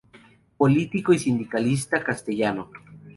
Político 0.57 1.13
y 1.13 1.19
sindicalista 1.19 2.03
castellano. 2.03 2.71